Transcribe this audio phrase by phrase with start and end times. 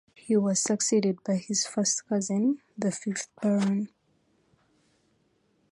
[0.15, 3.89] He was succeeded by his first cousin, the fifth Baron.